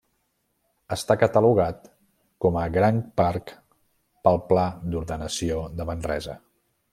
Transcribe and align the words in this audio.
Està 0.95 1.17
catalogat 1.23 1.85
com 2.45 2.57
a 2.61 2.63
gran 2.77 2.97
parc 3.21 3.53
pel 4.29 4.41
Pla 4.49 4.65
d'Ordenació 4.93 5.61
de 5.81 5.89
Manresa. 5.93 6.41